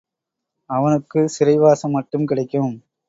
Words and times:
அவனுக்குச் 0.69 1.29
சிறைவாசம் 1.29 1.91
மட்டும் 1.91 2.25
கிடைக்கும். 2.25 2.71